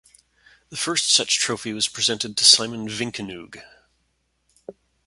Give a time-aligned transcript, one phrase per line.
[0.69, 3.61] The first such trophy was presented to Simon Vinkenoog.